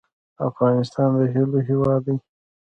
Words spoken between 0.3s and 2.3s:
افغانستان د هیلو هیواد دی